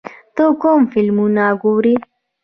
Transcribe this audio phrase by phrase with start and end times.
[0.35, 1.95] ته کوم فلمونه ګورې؟